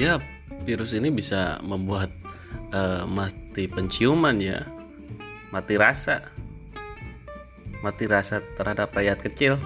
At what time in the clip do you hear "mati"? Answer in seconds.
3.04-3.68, 5.52-5.74, 7.84-8.04